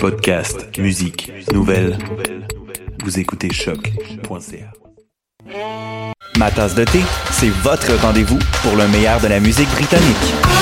Podcast, 0.00 0.76
musique, 0.78 1.32
nouvelles. 1.52 1.96
Vous 3.04 3.18
écoutez 3.18 3.52
choc.ca. 3.52 4.72
Ma 6.38 6.50
tasse 6.50 6.74
de 6.74 6.84
thé, 6.84 7.00
c'est 7.30 7.48
votre 7.48 7.94
rendez-vous 8.00 8.38
pour 8.62 8.76
le 8.76 8.88
meilleur 8.88 9.20
de 9.20 9.28
la 9.28 9.40
musique 9.40 9.70
britannique. 9.70 10.61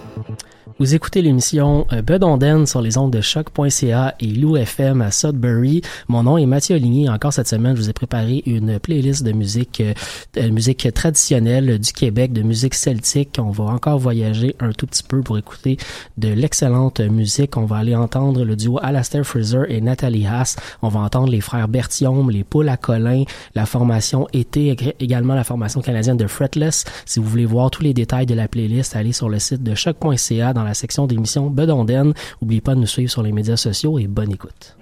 Vous 0.81 0.95
écoutez 0.95 1.21
l'émission 1.21 1.85
euh, 1.93 2.01
Bedonden 2.01 2.65
sur 2.65 2.81
les 2.81 2.97
ondes 2.97 3.13
de 3.13 3.21
choc.ca 3.21 4.15
et 4.19 4.25
Lou 4.25 4.57
FM 4.57 5.03
à 5.03 5.11
Sudbury. 5.11 5.83
Mon 6.07 6.23
nom 6.23 6.39
est 6.39 6.47
Mathieu 6.47 6.75
Aligny. 6.75 7.07
Encore 7.07 7.33
cette 7.33 7.47
semaine, 7.47 7.75
je 7.75 7.83
vous 7.83 7.89
ai 7.91 7.93
préparé 7.93 8.41
une 8.47 8.79
playlist 8.79 9.21
de 9.23 9.31
musique, 9.31 9.79
euh, 9.79 9.93
de 10.33 10.49
musique 10.49 10.91
traditionnelle 10.91 11.77
du 11.77 11.93
Québec, 11.93 12.33
de 12.33 12.41
musique 12.41 12.73
celtique. 12.73 13.37
On 13.37 13.51
va 13.51 13.65
encore 13.65 13.99
voyager 13.99 14.55
un 14.59 14.71
tout 14.71 14.87
petit 14.87 15.03
peu 15.03 15.21
pour 15.21 15.37
écouter 15.37 15.77
de 16.17 16.29
l'excellente 16.29 16.99
musique. 16.99 17.57
On 17.57 17.65
va 17.65 17.77
aller 17.77 17.95
entendre 17.95 18.43
le 18.43 18.55
duo 18.55 18.79
Alastair 18.81 19.23
Fraser 19.23 19.65
et 19.69 19.81
Nathalie 19.81 20.25
Haas. 20.25 20.55
On 20.81 20.87
va 20.87 21.01
entendre 21.01 21.29
les 21.29 21.41
frères 21.41 21.67
Berthiaume, 21.67 22.31
les 22.31 22.43
poules 22.43 22.69
à 22.69 22.77
Colin, 22.77 23.25
la 23.53 23.67
formation 23.67 24.27
été, 24.33 24.75
également 24.99 25.35
la 25.35 25.43
formation 25.43 25.81
canadienne 25.81 26.17
de 26.17 26.25
Fretless. 26.25 26.85
Si 27.05 27.19
vous 27.19 27.27
voulez 27.27 27.45
voir 27.45 27.69
tous 27.69 27.83
les 27.83 27.93
détails 27.93 28.25
de 28.25 28.33
la 28.33 28.47
playlist, 28.47 28.95
allez 28.95 29.13
sur 29.13 29.29
le 29.29 29.37
site 29.37 29.61
de 29.61 29.75
choc.ca 29.75 30.53
dans 30.53 30.63
la 30.63 30.70
section 30.73 31.07
d'émissions 31.07 31.49
Bedonden. 31.49 32.13
N'oubliez 32.41 32.61
pas 32.61 32.75
de 32.75 32.79
nous 32.79 32.87
suivre 32.87 33.11
sur 33.11 33.23
les 33.23 33.31
médias 33.31 33.57
sociaux 33.57 33.99
et 33.99 34.07
bonne 34.07 34.31
écoute. 34.31 34.75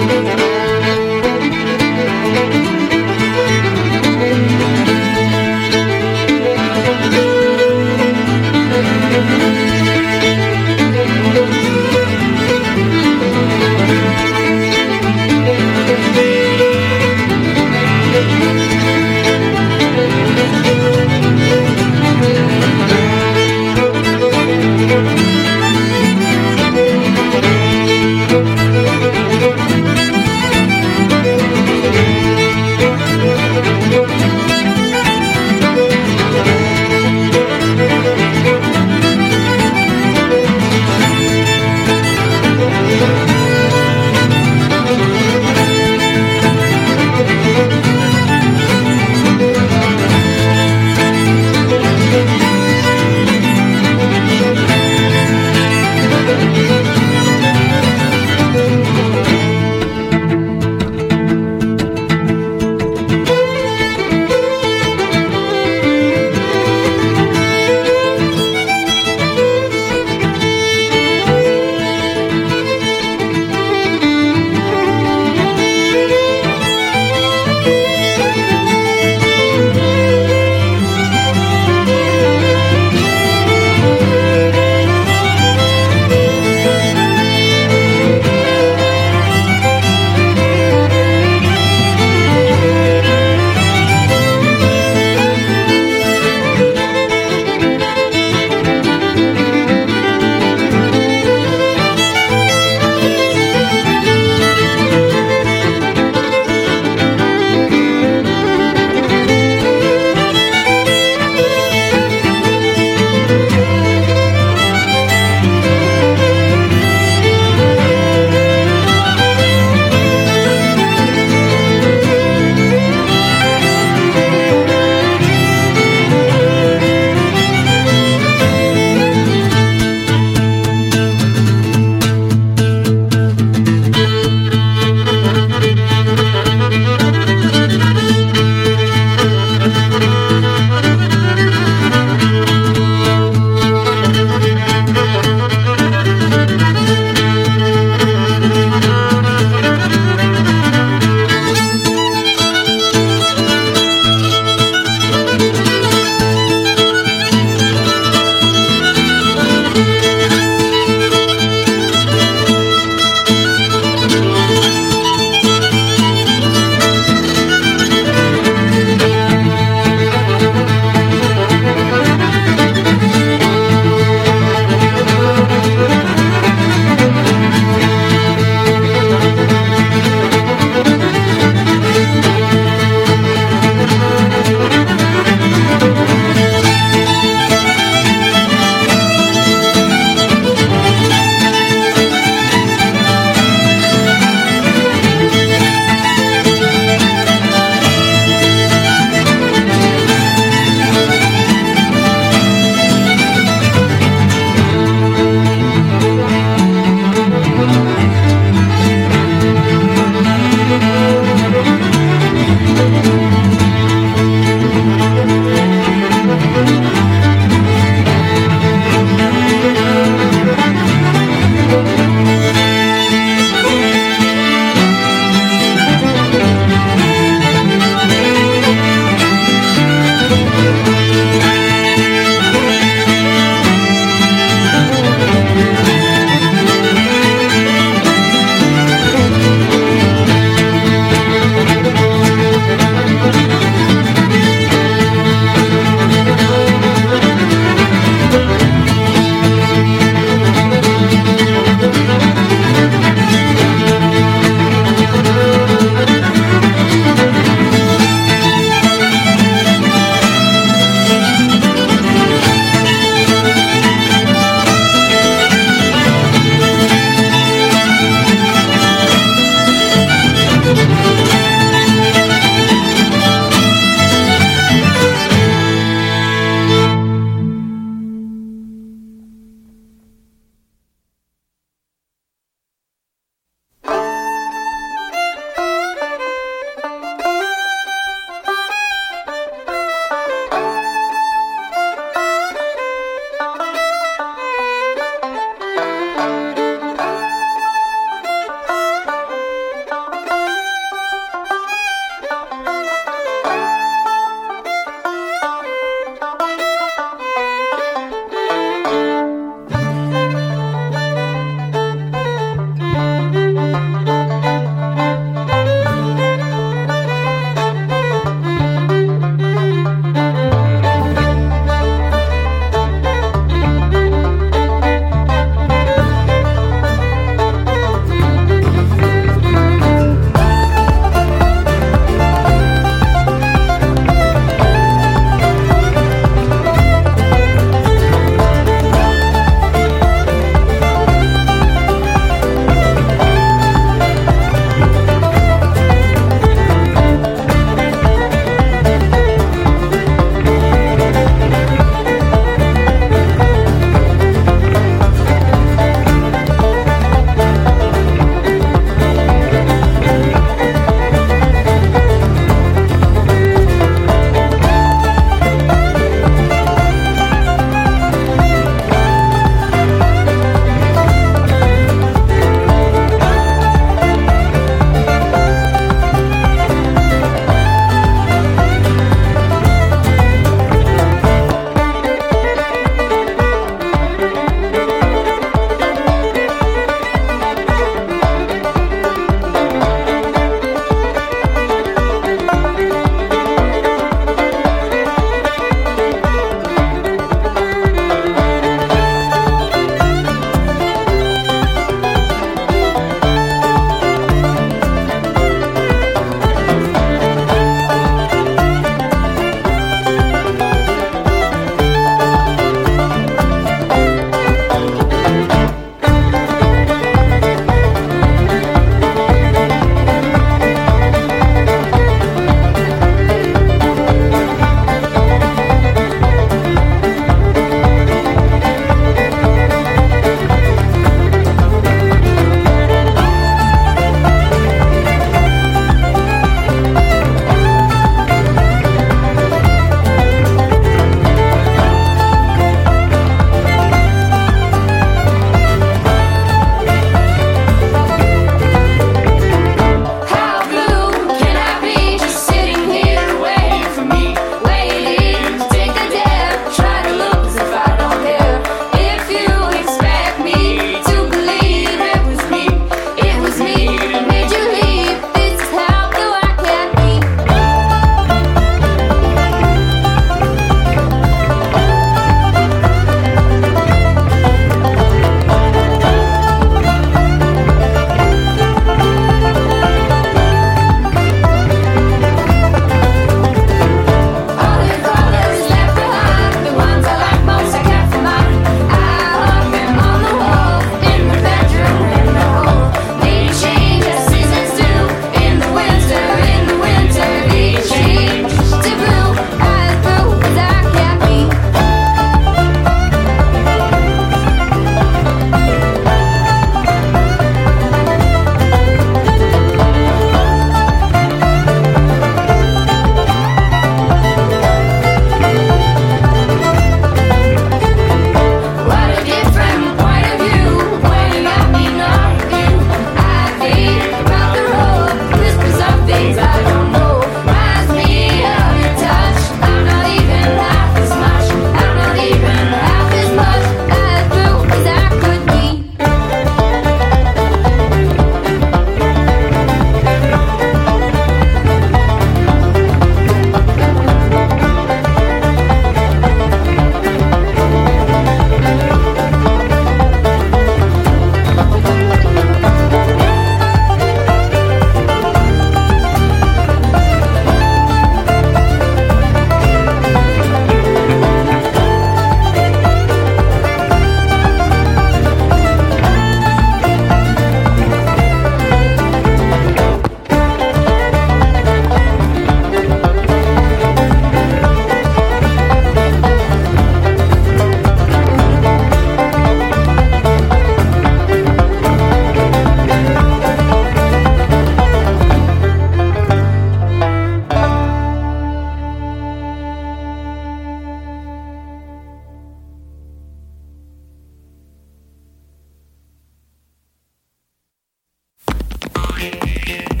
yeah. 599.21 600.00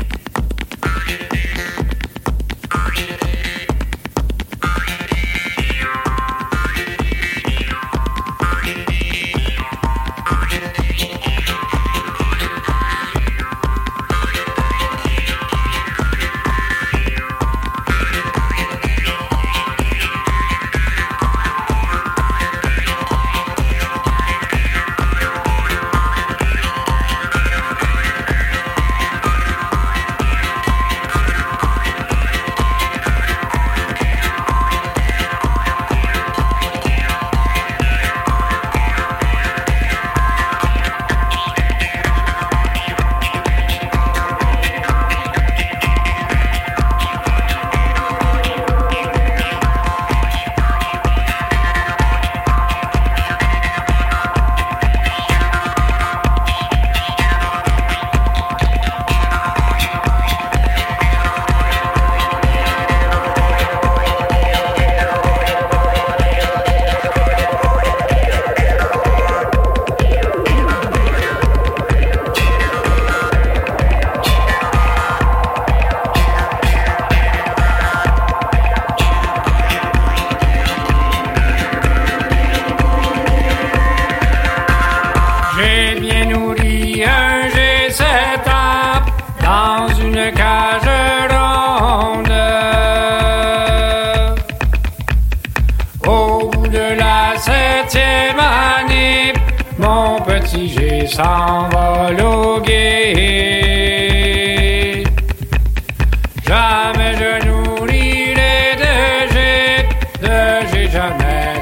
G 110.91 110.97
jamais 110.97 111.61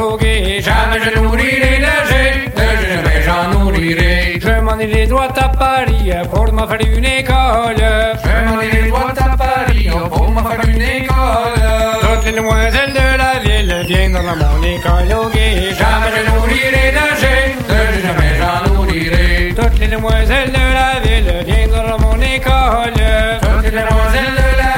au 0.00 0.16
guet. 0.16 0.60
Jamais 0.60 1.00
je 1.04 1.18
nourrirai 1.18 1.80
jamais 1.80 3.22
j'en 3.26 3.58
nourrirai. 3.58 4.38
Je 4.40 4.60
m'en 4.60 4.78
ai 4.78 4.86
les 4.86 5.06
droits 5.06 5.28
à 5.36 5.48
Paris 5.48 6.10
pour 6.32 6.52
m'en 6.52 6.66
faire 6.66 6.80
une 6.80 7.04
école. 7.04 7.76
Je 8.24 8.48
m'en 8.48 8.60
ai 8.60 8.70
les 8.70 8.88
droits 8.88 9.12
à 9.16 9.36
Paris 9.36 9.88
pour 9.90 10.30
m'en 10.30 10.44
faire 10.44 10.60
une 10.68 10.82
école. 10.82 11.58
Toutes 12.00 12.24
les 12.26 12.32
demoiselles 12.32 12.92
de 12.92 13.16
la 13.22 13.38
ville 13.44 13.86
viennent 13.86 14.12
dans 14.12 14.22
mon 14.22 14.62
école. 14.62 15.08
Jamais 15.80 16.10
je 16.14 16.22
nourrirai 16.30 16.86
de 16.96 17.06
G, 17.20 17.24
jamais 18.02 18.34
j'en 18.40 18.74
nourrirai. 18.74 19.54
Toutes 19.56 19.78
les 19.80 19.88
demoiselles 19.88 20.52
de 20.52 20.64
la 20.78 21.00
ville 21.04 21.44
viennent 21.46 21.70
dans 21.70 21.98
mon 21.98 22.20
école. 22.20 23.00
Toutes 23.40 23.64
les 23.64 23.70
demoiselles 23.70 24.34
de 24.36 24.48
la 24.60 24.72
ville 24.72 24.77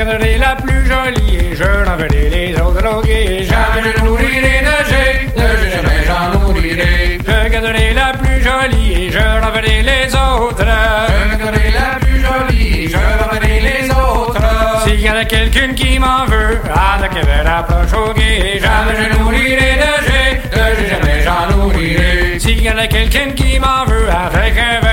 Garderai 0.00 0.38
la 0.38 0.56
plus 0.56 0.86
jolie 0.86 1.36
et 1.36 1.54
je 1.54 1.62
renverrai 1.62 2.30
les 2.30 2.58
autres 2.58 2.88
au 2.88 3.02
guet. 3.02 3.42
Jamais 3.42 3.92
je 3.94 4.02
nourrirai 4.02 4.62
de 4.68 4.76
G, 4.88 4.94
de 5.36 5.68
jamais 5.68 6.00
j'en 6.06 6.38
nourrirai. 6.38 7.18
Je 7.18 7.48
garderai 7.50 7.92
la 7.92 8.12
plus 8.14 8.42
jolie 8.42 8.92
et 8.94 9.10
je 9.10 9.18
renverrai 9.18 9.82
les 9.82 10.14
autres. 10.14 10.64
Je 10.64 11.36
garderai 11.36 11.70
la 11.72 11.98
plus 12.00 12.18
jolie 12.18 12.84
et 12.84 12.88
je 12.88 12.96
renverrai 12.96 13.60
les 13.60 13.90
autres. 13.90 14.40
S'il 14.86 15.00
y 15.02 15.10
en 15.10 15.16
a 15.16 15.26
quelqu'une 15.26 15.74
qui 15.74 15.98
m'en 15.98 16.24
veut, 16.24 16.60
à 16.74 16.98
la 16.98 17.08
qu'elle 17.08 17.46
approche 17.46 17.92
au 17.92 18.14
guet. 18.14 18.58
Jamais 18.58 18.96
je 19.02 19.18
nourrirai 19.18 19.76
de 19.82 19.92
G, 20.06 20.40
de 20.50 20.88
jamais 20.88 21.22
j'en 21.26 21.54
nourrirai. 21.54 22.38
S'il 22.38 22.62
y 22.62 22.70
en 22.70 22.78
a 22.78 22.86
quelqu'une 22.86 23.34
qui 23.34 23.58
m'en 23.58 23.84
veut, 23.84 24.08
avec 24.08 24.54
un 24.56 24.80
verre 24.80 24.89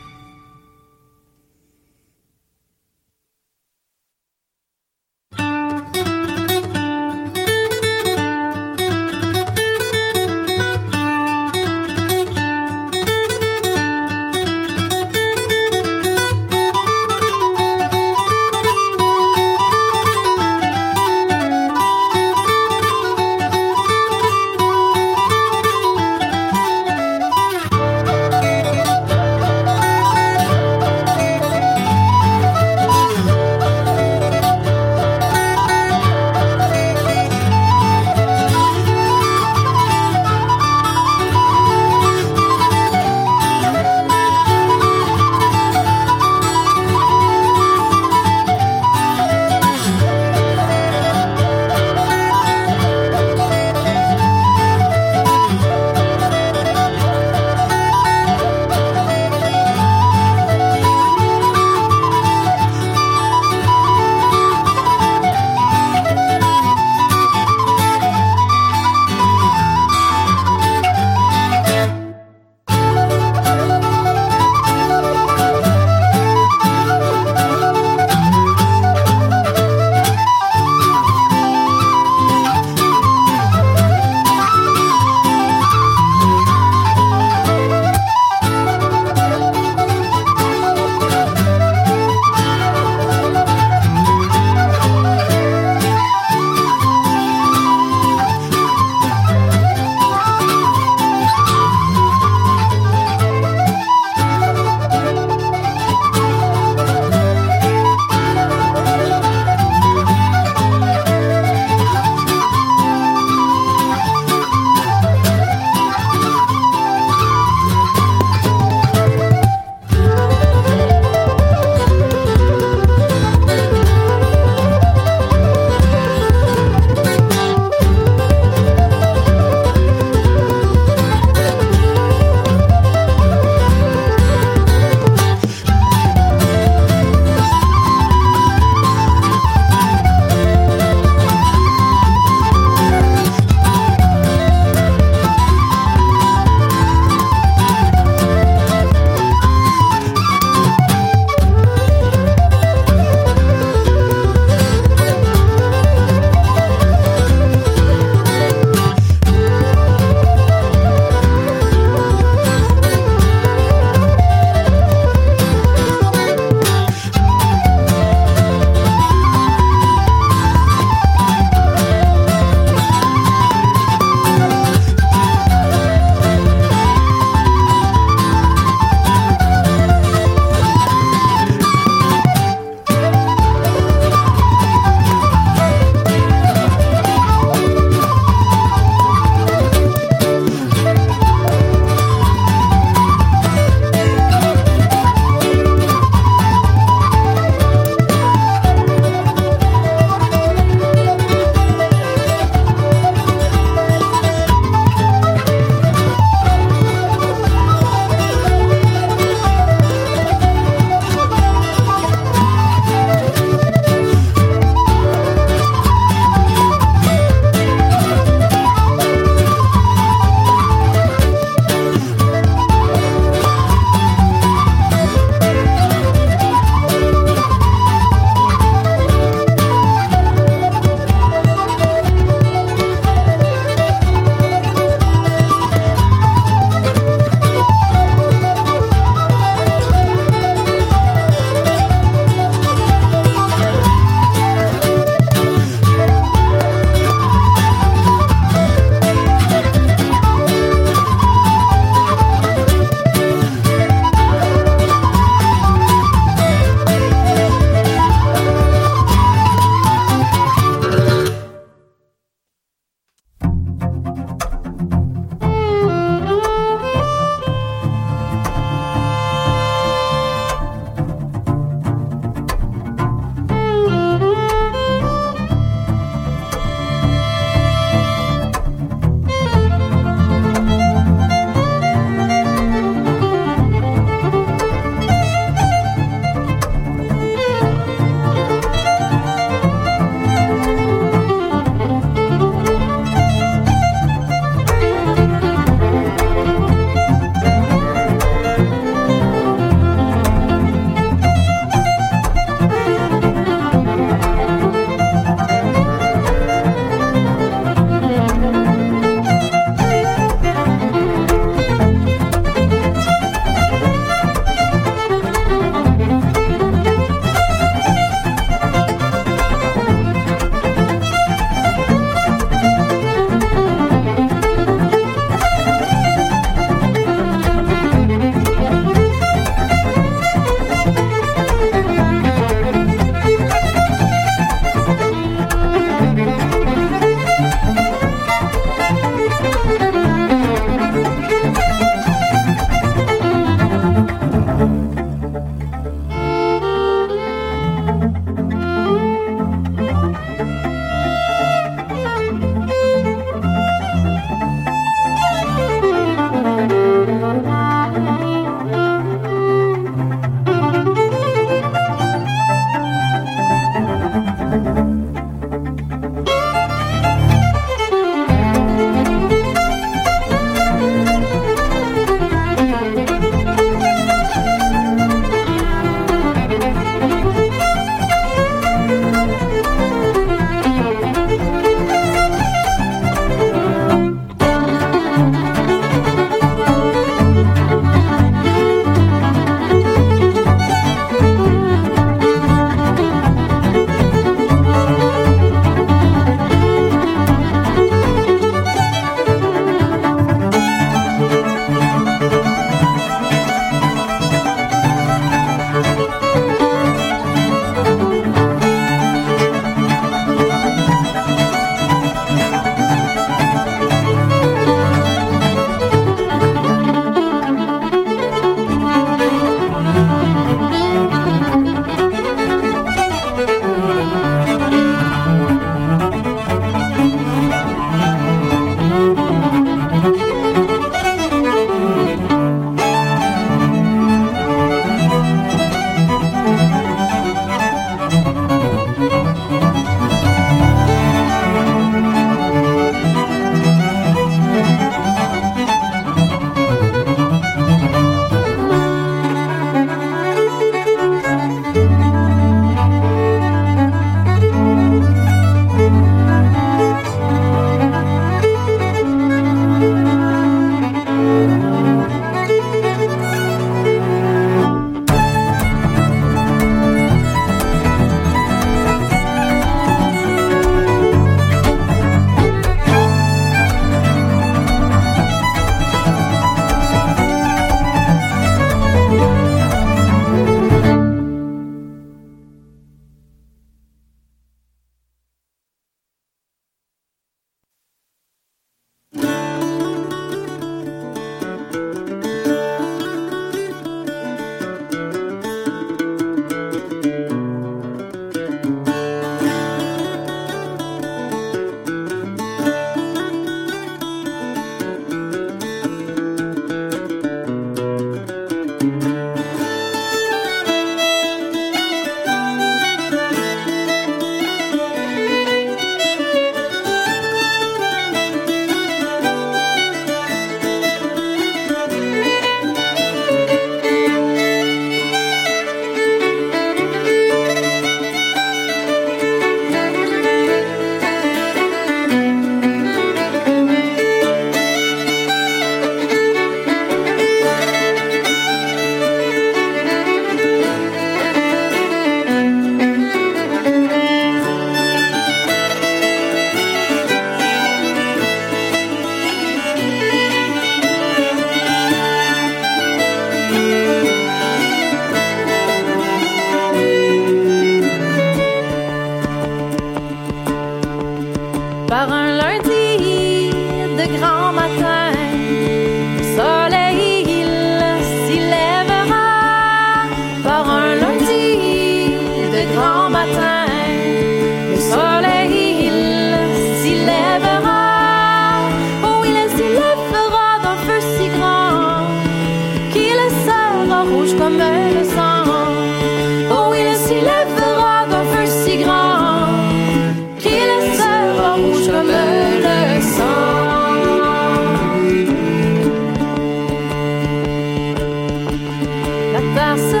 La 599.71 600.00